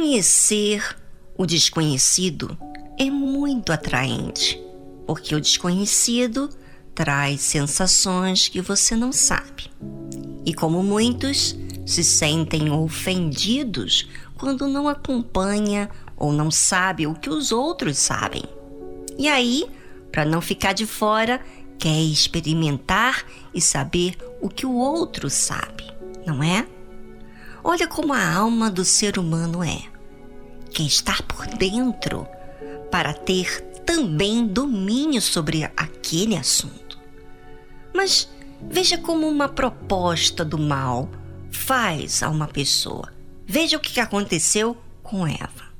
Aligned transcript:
Conhecer 0.00 0.96
o 1.36 1.44
desconhecido 1.44 2.56
é 2.98 3.10
muito 3.10 3.70
atraente, 3.70 4.58
porque 5.06 5.34
o 5.34 5.40
desconhecido 5.40 6.48
traz 6.94 7.42
sensações 7.42 8.48
que 8.48 8.62
você 8.62 8.96
não 8.96 9.12
sabe. 9.12 9.70
E 10.46 10.54
como 10.54 10.82
muitos 10.82 11.54
se 11.84 12.02
sentem 12.02 12.70
ofendidos 12.70 14.08
quando 14.38 14.66
não 14.66 14.88
acompanha 14.88 15.90
ou 16.16 16.32
não 16.32 16.50
sabe 16.50 17.06
o 17.06 17.14
que 17.14 17.28
os 17.28 17.52
outros 17.52 17.98
sabem. 17.98 18.44
E 19.18 19.28
aí, 19.28 19.66
para 20.10 20.24
não 20.24 20.40
ficar 20.40 20.72
de 20.72 20.86
fora, 20.86 21.42
quer 21.78 22.00
experimentar 22.00 23.22
e 23.52 23.60
saber 23.60 24.16
o 24.40 24.48
que 24.48 24.64
o 24.64 24.72
outro 24.72 25.28
sabe, 25.28 25.84
não 26.26 26.42
é? 26.42 26.66
Olha 27.62 27.86
como 27.86 28.14
a 28.14 28.34
alma 28.34 28.70
do 28.70 28.82
ser 28.86 29.18
humano 29.18 29.62
é. 29.62 29.90
Quer 30.72 30.84
estar 30.84 31.22
por 31.22 31.46
dentro 31.46 32.26
para 32.90 33.12
ter 33.12 33.60
também 33.84 34.46
domínio 34.46 35.20
sobre 35.20 35.64
aquele 35.76 36.36
assunto. 36.36 36.98
Mas 37.94 38.28
veja 38.62 38.98
como 38.98 39.26
uma 39.28 39.48
proposta 39.48 40.44
do 40.44 40.58
mal 40.58 41.08
faz 41.50 42.22
a 42.22 42.28
uma 42.28 42.46
pessoa. 42.46 43.12
Veja 43.46 43.76
o 43.76 43.80
que 43.80 43.98
aconteceu 44.00 44.76
com 45.02 45.26
Eva. 45.26 45.70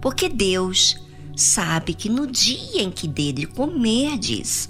Porque 0.00 0.28
Deus 0.28 0.96
sabe 1.36 1.94
que 1.94 2.08
no 2.08 2.26
dia 2.26 2.82
em 2.82 2.90
que 2.90 3.06
dele 3.06 3.46
comerdes, 3.46 4.68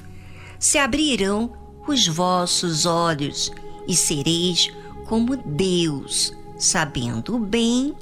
se 0.58 0.76
abrirão 0.76 1.52
os 1.86 2.06
vossos 2.06 2.84
olhos 2.84 3.50
e 3.86 3.96
sereis 3.96 4.70
como 5.06 5.36
Deus, 5.36 6.34
sabendo 6.58 7.36
o 7.36 7.38
bem 7.38 7.94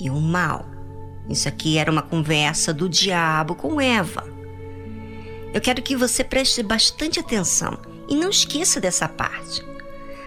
e 0.00 0.10
o 0.10 0.20
mal. 0.20 0.66
Isso 1.28 1.48
aqui 1.48 1.78
era 1.78 1.90
uma 1.90 2.02
conversa 2.02 2.72
do 2.72 2.88
diabo 2.88 3.54
com 3.54 3.80
Eva. 3.80 4.24
Eu 5.52 5.60
quero 5.60 5.82
que 5.82 5.96
você 5.96 6.22
preste 6.22 6.62
bastante 6.62 7.20
atenção 7.20 7.78
e 8.08 8.14
não 8.14 8.30
esqueça 8.30 8.80
dessa 8.80 9.08
parte. 9.08 9.64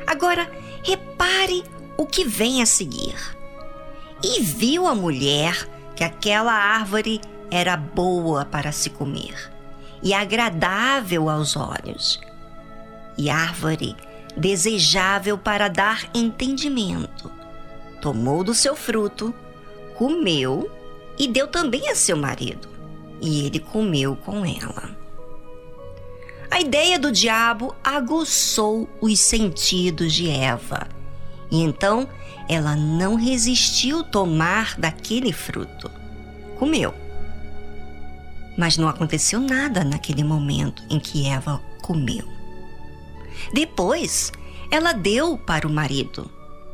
Agora, 0.05 0.49
repare 0.83 1.63
o 1.97 2.05
que 2.05 2.23
vem 2.23 2.61
a 2.61 2.65
seguir. 2.65 3.15
E 4.23 4.41
viu 4.41 4.87
a 4.87 4.95
mulher 4.95 5.67
que 5.95 6.03
aquela 6.03 6.53
árvore 6.53 7.21
era 7.51 7.77
boa 7.77 8.45
para 8.45 8.71
se 8.71 8.89
comer 8.89 9.57
e 10.01 10.13
agradável 10.13 11.29
aos 11.29 11.55
olhos, 11.55 12.19
e 13.17 13.29
árvore 13.29 13.95
desejável 14.35 15.37
para 15.37 15.67
dar 15.67 16.07
entendimento. 16.13 17.31
Tomou 18.01 18.43
do 18.43 18.53
seu 18.53 18.75
fruto, 18.75 19.33
comeu 19.97 20.69
e 21.17 21.27
deu 21.27 21.47
também 21.47 21.89
a 21.89 21.95
seu 21.95 22.15
marido, 22.15 22.69
e 23.19 23.45
ele 23.45 23.59
comeu 23.59 24.15
com 24.15 24.45
ela. 24.45 24.95
A 26.49 26.61
ideia 26.61 26.97
do 26.97 27.11
diabo 27.11 27.75
aguçou 27.83 28.87
os 29.01 29.19
sentidos 29.19 30.13
de 30.13 30.29
Eva, 30.29 30.87
e 31.51 31.61
então 31.61 32.07
ela 32.47 32.75
não 32.75 33.15
resistiu 33.15 34.03
tomar 34.03 34.77
daquele 34.77 35.33
fruto. 35.33 35.91
Comeu. 36.57 36.93
Mas 38.57 38.77
não 38.77 38.87
aconteceu 38.87 39.39
nada 39.39 39.83
naquele 39.83 40.23
momento 40.23 40.81
em 40.89 40.99
que 40.99 41.27
Eva 41.27 41.61
comeu. 41.81 42.25
Depois, 43.53 44.31
ela 44.71 44.93
deu 44.93 45.37
para 45.37 45.67
o 45.67 45.71
marido 45.71 46.29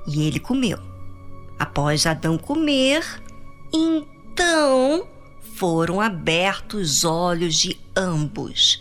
e 0.07 0.23
ele 0.25 0.39
comeu. 0.39 0.92
Após 1.63 2.05
Adão 2.05 2.37
comer, 2.37 3.05
então 3.71 5.07
foram 5.55 6.01
abertos 6.01 6.97
os 6.97 7.03
olhos 7.05 7.55
de 7.55 7.79
ambos 7.95 8.79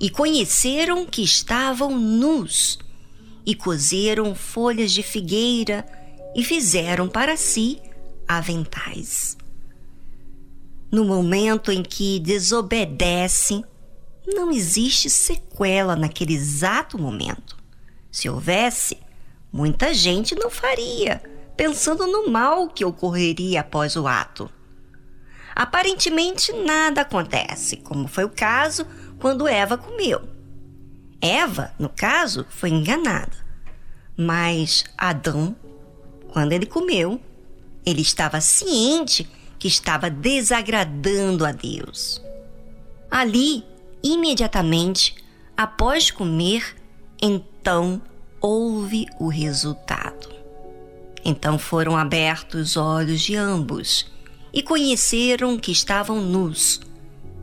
e 0.00 0.10
conheceram 0.10 1.06
que 1.06 1.22
estavam 1.22 1.96
nus 1.96 2.80
e 3.46 3.54
cozeram 3.54 4.34
folhas 4.34 4.90
de 4.90 5.00
figueira 5.00 5.86
e 6.34 6.42
fizeram 6.42 7.08
para 7.08 7.36
si 7.36 7.80
aventais. 8.26 9.38
No 10.90 11.04
momento 11.04 11.70
em 11.70 11.84
que 11.84 12.18
desobedece, 12.18 13.64
não 14.26 14.50
existe 14.50 15.08
sequela 15.08 15.94
naquele 15.94 16.34
exato 16.34 16.98
momento. 16.98 17.56
Se 18.10 18.28
houvesse, 18.28 18.98
muita 19.52 19.94
gente 19.94 20.34
não 20.34 20.50
faria, 20.50 21.22
pensando 21.58 22.06
no 22.06 22.30
mal 22.30 22.68
que 22.68 22.84
ocorreria 22.84 23.62
após 23.62 23.96
o 23.96 24.06
ato. 24.06 24.48
Aparentemente 25.56 26.52
nada 26.52 27.00
acontece, 27.00 27.78
como 27.78 28.06
foi 28.06 28.22
o 28.22 28.30
caso 28.30 28.86
quando 29.18 29.48
Eva 29.48 29.76
comeu. 29.76 30.22
Eva, 31.20 31.72
no 31.76 31.88
caso, 31.88 32.46
foi 32.48 32.70
enganada. 32.70 33.36
Mas 34.16 34.84
Adão, 34.96 35.56
quando 36.28 36.52
ele 36.52 36.64
comeu, 36.64 37.20
ele 37.84 38.02
estava 38.02 38.40
ciente 38.40 39.28
que 39.58 39.66
estava 39.66 40.08
desagradando 40.08 41.44
a 41.44 41.50
Deus. 41.50 42.22
Ali, 43.10 43.64
imediatamente, 44.00 45.16
após 45.56 46.08
comer, 46.08 46.76
então 47.20 48.00
houve 48.40 49.06
o 49.18 49.26
resultado. 49.26 50.37
Então 51.24 51.58
foram 51.58 51.96
abertos 51.96 52.70
os 52.70 52.76
olhos 52.76 53.20
de 53.20 53.36
ambos 53.36 54.10
e 54.52 54.62
conheceram 54.62 55.58
que 55.58 55.70
estavam 55.70 56.20
nus, 56.20 56.80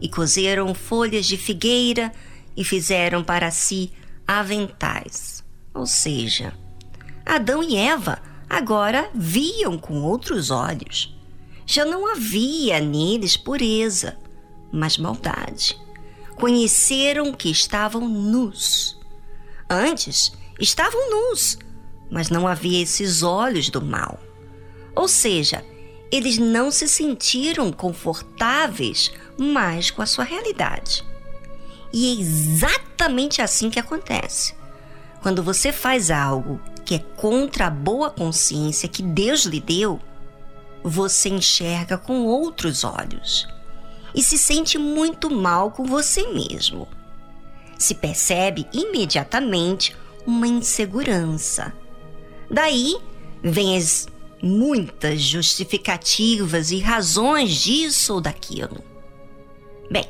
e 0.02 0.10
cozeram 0.10 0.74
folhas 0.74 1.26
de 1.26 1.38
figueira 1.38 2.12
e 2.56 2.64
fizeram 2.64 3.24
para 3.24 3.52
si 3.52 3.92
aventais. 4.28 5.44
Ou 5.74 5.86
seja, 5.86 6.54
Adão 7.26 7.62
e 7.64 7.76
Eva 7.76 8.22
agora 8.50 9.10
viam 9.14 9.78
com 9.78 10.02
outros 10.02 10.52
olhos. 10.52 11.16
Já 11.66 11.84
não 11.84 12.12
havia 12.12 12.80
neles 12.80 13.36
pureza, 13.36 14.18
mas 14.72 14.98
maldade. 14.98 15.78
Conheceram 16.36 17.34
que 17.34 17.50
estavam 17.50 18.08
nus. 18.08 19.00
Antes 19.70 20.32
estavam 20.60 21.10
nus, 21.10 21.58
mas 22.10 22.30
não 22.30 22.48
havia 22.48 22.82
esses 22.82 23.24
olhos 23.24 23.70
do 23.70 23.82
mal. 23.82 24.20
Ou 24.96 25.08
seja, 25.08 25.64
eles 26.12 26.38
não 26.38 26.72
se 26.72 26.88
sentiram 26.88 27.72
confortáveis 27.72 29.12
mais 29.38 29.92
com 29.92 30.02
a 30.02 30.06
sua 30.06 30.24
realidade. 30.24 31.04
E 31.92 32.10
é 32.10 32.22
exatamente 32.22 33.42
assim 33.42 33.70
que 33.70 33.80
acontece. 33.80 34.54
Quando 35.22 35.42
você 35.42 35.72
faz 35.72 36.12
algo 36.12 36.60
que 36.86 36.96
é 36.96 37.00
contra 37.00 37.68
a 37.68 37.72
boa 37.72 38.10
consciência 38.10 38.88
que 38.88 39.02
Deus 39.02 39.46
lhe 39.46 39.60
deu, 39.60 40.00
você 40.84 41.30
enxerga 41.30 41.98
com 41.98 42.26
outros 42.26 42.84
olhos 42.84 43.48
e 44.14 44.22
se 44.22 44.38
sente 44.38 44.78
muito 44.78 45.30
mal 45.30 45.72
com 45.72 45.84
você 45.84 46.28
mesmo. 46.32 46.88
Se 47.78 47.96
percebe 47.96 48.68
imediatamente 48.72 49.96
uma 50.26 50.48
insegurança. 50.48 51.74
Daí 52.50 52.98
vem 53.44 53.78
as 53.78 54.08
muitas 54.42 55.22
justificativas 55.22 56.72
e 56.72 56.80
razões 56.80 57.62
disso 57.62 58.16
ou 58.16 58.22
daquilo. 58.22 58.84
Bem, 59.90 60.06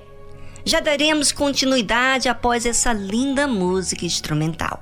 já 0.65 0.79
daremos 0.79 1.31
continuidade 1.31 2.27
após 2.27 2.65
essa 2.65 2.91
linda 2.91 3.47
música 3.47 4.05
instrumental. 4.05 4.81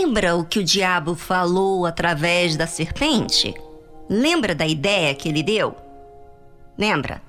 Lembra 0.00 0.36
o 0.36 0.44
que 0.44 0.60
o 0.60 0.64
diabo 0.64 1.16
falou 1.16 1.84
através 1.84 2.56
da 2.56 2.68
serpente? 2.68 3.52
Lembra 4.08 4.54
da 4.54 4.64
ideia 4.64 5.12
que 5.12 5.28
ele 5.28 5.42
deu? 5.42 5.74
Lembra? 6.78 7.20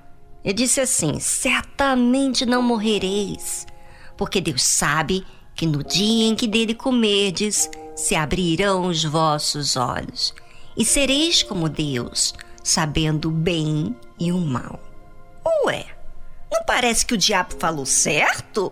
Ele 0.46 0.54
disse 0.54 0.80
assim: 0.80 1.20
Certamente 1.20 2.46
não 2.46 2.62
morrereis, 2.62 3.66
porque 4.16 4.40
Deus 4.40 4.62
sabe 4.62 5.26
que 5.56 5.66
no 5.66 5.84
dia 5.84 6.28
em 6.28 6.36
que 6.36 6.46
dele 6.46 6.76
comerdes, 6.76 7.68
se 7.96 8.14
abrirão 8.14 8.86
os 8.86 9.04
vossos 9.04 9.76
olhos, 9.76 10.32
e 10.78 10.86
sereis 10.86 11.42
como 11.42 11.68
Deus, 11.70 12.36
sabendo 12.64 13.30
o 13.30 13.32
bem 13.32 13.96
e 14.20 14.32
o 14.32 14.38
mal. 14.38 14.80
Ué, 15.66 15.88
não 16.52 16.64
parece 16.66 17.04
que 17.04 17.16
o 17.16 17.18
diabo 17.18 17.56
falou 17.58 17.86
certo? 17.88 18.72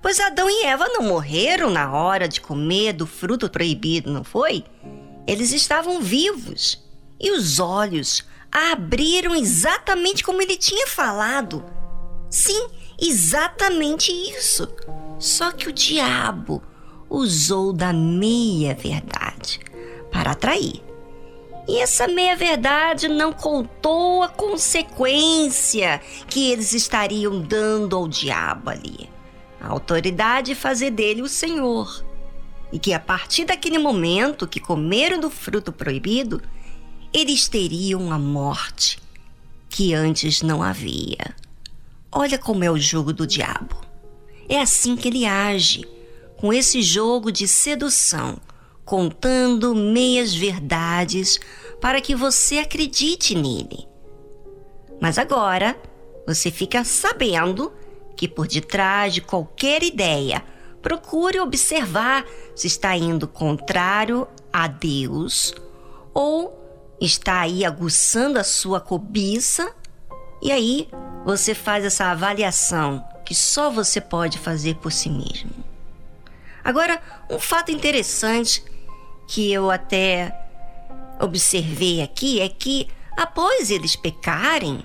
Pois 0.00 0.20
Adão 0.20 0.48
e 0.48 0.64
Eva 0.64 0.86
não 0.88 1.02
morreram 1.02 1.70
na 1.70 1.92
hora 1.92 2.28
de 2.28 2.40
comer 2.40 2.92
do 2.92 3.06
fruto 3.06 3.50
proibido, 3.50 4.12
não 4.12 4.22
foi? 4.22 4.64
Eles 5.26 5.52
estavam 5.52 6.00
vivos 6.00 6.82
e 7.20 7.30
os 7.30 7.58
olhos 7.58 8.24
abriram 8.50 9.34
exatamente 9.34 10.22
como 10.24 10.40
ele 10.40 10.56
tinha 10.56 10.86
falado. 10.86 11.64
Sim, 12.30 12.68
exatamente 12.98 14.10
isso. 14.10 14.68
Só 15.18 15.50
que 15.50 15.68
o 15.68 15.72
diabo 15.72 16.62
usou 17.10 17.72
da 17.72 17.92
meia-verdade 17.92 19.60
para 20.10 20.30
atrair. 20.30 20.82
E 21.66 21.78
essa 21.78 22.08
meia-verdade 22.08 23.08
não 23.08 23.32
contou 23.32 24.22
a 24.22 24.28
consequência 24.28 26.00
que 26.28 26.50
eles 26.50 26.72
estariam 26.72 27.40
dando 27.40 27.94
ao 27.94 28.08
diabo 28.08 28.70
ali. 28.70 29.17
A 29.60 29.68
autoridade 29.68 30.54
fazer 30.54 30.90
dele 30.90 31.22
o 31.22 31.28
Senhor. 31.28 32.04
E 32.72 32.78
que 32.78 32.92
a 32.92 33.00
partir 33.00 33.44
daquele 33.44 33.78
momento 33.78 34.46
que 34.46 34.60
comeram 34.60 35.18
do 35.18 35.30
fruto 35.30 35.72
proibido, 35.72 36.42
eles 37.12 37.48
teriam 37.48 38.12
a 38.12 38.18
morte 38.18 38.98
que 39.68 39.94
antes 39.94 40.42
não 40.42 40.62
havia. 40.62 41.34
Olha 42.10 42.38
como 42.38 42.64
é 42.64 42.70
o 42.70 42.78
jogo 42.78 43.12
do 43.12 43.26
diabo. 43.26 43.76
É 44.48 44.60
assim 44.60 44.96
que 44.96 45.08
ele 45.08 45.26
age, 45.26 45.86
com 46.38 46.52
esse 46.52 46.80
jogo 46.80 47.30
de 47.30 47.46
sedução, 47.46 48.38
contando 48.84 49.74
meias 49.74 50.34
verdades 50.34 51.38
para 51.80 52.00
que 52.00 52.14
você 52.14 52.58
acredite 52.58 53.34
nele. 53.34 53.86
Mas 55.00 55.18
agora 55.18 55.78
você 56.26 56.50
fica 56.50 56.82
sabendo 56.84 57.72
que 58.18 58.26
por 58.26 58.48
detrás 58.48 59.14
de 59.14 59.20
qualquer 59.20 59.80
ideia, 59.84 60.44
procure 60.82 61.38
observar 61.38 62.26
se 62.52 62.66
está 62.66 62.96
indo 62.96 63.28
contrário 63.28 64.26
a 64.52 64.66
Deus 64.66 65.54
ou 66.12 66.96
está 67.00 67.42
aí 67.42 67.64
aguçando 67.64 68.36
a 68.36 68.42
sua 68.42 68.80
cobiça, 68.80 69.72
e 70.42 70.50
aí 70.50 70.88
você 71.24 71.54
faz 71.54 71.84
essa 71.84 72.06
avaliação 72.06 73.06
que 73.24 73.36
só 73.36 73.70
você 73.70 74.00
pode 74.00 74.36
fazer 74.36 74.74
por 74.76 74.90
si 74.90 75.08
mesmo. 75.08 75.52
Agora, 76.64 77.00
um 77.30 77.38
fato 77.38 77.70
interessante 77.70 78.64
que 79.28 79.52
eu 79.52 79.70
até 79.70 80.36
observei 81.20 82.02
aqui 82.02 82.40
é 82.40 82.48
que 82.48 82.88
após 83.16 83.70
eles 83.70 83.94
pecarem, 83.94 84.82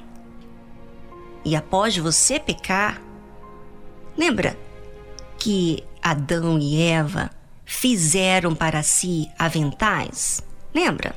e 1.44 1.56
após 1.56 1.98
você 1.98 2.40
pecar, 2.40 3.02
lembra 4.18 4.58
que 5.38 5.84
Adão 6.02 6.58
e 6.60 6.82
Eva 6.82 7.30
fizeram 7.66 8.54
para 8.54 8.84
si 8.84 9.30
aventais? 9.38 10.44
Lembra? 10.74 11.16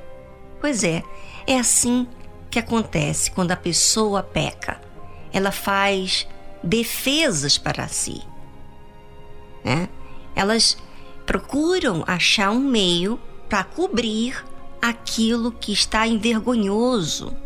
Pois 0.60 0.84
é, 0.84 1.02
é 1.46 1.58
assim 1.58 2.06
que 2.50 2.58
acontece 2.58 3.30
quando 3.30 3.52
a 3.52 3.56
pessoa 3.56 4.22
peca. 4.22 4.80
Ela 5.32 5.52
faz 5.52 6.26
defesas 6.62 7.58
para 7.58 7.88
si. 7.88 8.22
Né? 9.64 9.88
Elas 10.34 10.76
procuram 11.24 12.04
achar 12.06 12.50
um 12.50 12.60
meio 12.60 13.20
para 13.48 13.64
cobrir 13.64 14.44
aquilo 14.80 15.52
que 15.52 15.72
está 15.72 16.06
envergonhoso. 16.06 17.36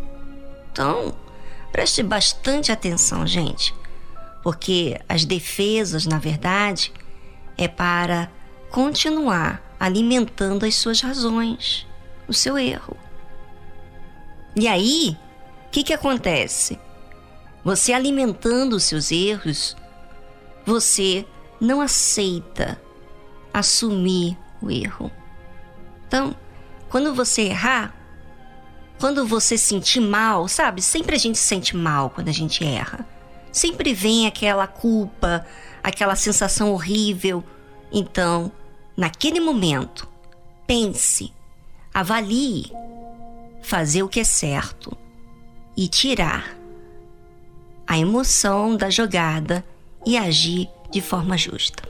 Então, 0.71 1.14
preste 1.73 2.02
bastante 2.02 2.71
atenção, 2.71 3.26
gente, 3.26 3.75
porque 4.42 4.99
as 5.09 5.25
defesas, 5.25 6.06
na 6.06 6.18
verdade, 6.18 6.92
é 7.56 7.68
para 7.68 8.30
continuar 8.70 9.62
alimentando 9.78 10.64
as 10.64 10.75
suas 10.75 11.00
razões 11.00 11.87
o 12.30 12.32
seu 12.32 12.56
erro. 12.56 12.97
E 14.54 14.68
aí, 14.68 15.18
o 15.66 15.70
que, 15.70 15.82
que 15.82 15.92
acontece? 15.92 16.78
Você 17.64 17.92
alimentando 17.92 18.76
os 18.76 18.85
seus 18.85 19.11
erros, 19.11 19.76
você 20.64 21.26
não 21.61 21.80
aceita 21.80 22.80
assumir 23.52 24.38
o 24.62 24.70
erro. 24.70 25.11
Então, 26.06 26.35
quando 26.88 27.12
você 27.14 27.42
errar, 27.42 27.94
quando 28.99 29.26
você 29.26 29.59
sentir 29.59 30.00
mal, 30.00 30.47
sabe? 30.47 30.80
Sempre 30.80 31.16
a 31.16 31.18
gente 31.18 31.38
sente 31.38 31.76
mal 31.76 32.11
quando 32.11 32.28
a 32.28 32.32
gente 32.32 32.64
erra. 32.64 33.06
Sempre 33.52 33.92
vem 33.92 34.26
aquela 34.26 34.66
culpa, 34.66 35.47
aquela 35.83 36.16
sensação 36.16 36.73
horrível. 36.73 37.42
Então, 37.92 38.52
naquele 38.97 39.40
momento, 39.40 40.09
pense 40.66 41.33
Avalie 41.92 42.73
fazer 43.62 44.02
o 44.02 44.09
que 44.09 44.21
é 44.21 44.25
certo 44.25 44.97
e 45.76 45.88
tirar 45.88 46.57
a 47.87 47.99
emoção 47.99 48.76
da 48.76 48.88
jogada 48.88 49.64
e 50.07 50.16
agir 50.16 50.69
de 50.90 51.00
forma 51.00 51.37
justa. 51.37 51.83